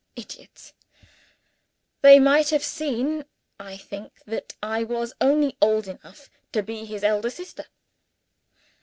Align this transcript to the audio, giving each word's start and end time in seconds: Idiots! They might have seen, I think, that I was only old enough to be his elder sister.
Idiots! 0.15 0.73
They 2.01 2.17
might 2.17 2.49
have 2.49 2.63
seen, 2.63 3.23
I 3.59 3.77
think, 3.77 4.13
that 4.25 4.55
I 4.63 4.83
was 4.83 5.13
only 5.21 5.55
old 5.61 5.87
enough 5.87 6.27
to 6.53 6.63
be 6.63 6.85
his 6.85 7.03
elder 7.03 7.29
sister. 7.29 7.65